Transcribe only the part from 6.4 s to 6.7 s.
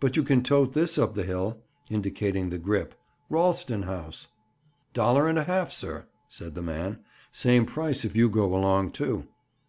the